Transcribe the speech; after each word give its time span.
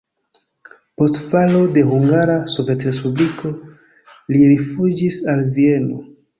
Post 1.01 1.19
falo 1.33 1.61
de 1.75 1.83
Hungara 1.91 2.39
Sovetrespubliko 2.55 3.55
li 4.35 4.43
rifuĝis 4.57 5.23
al 5.35 5.49
Vieno. 5.61 6.05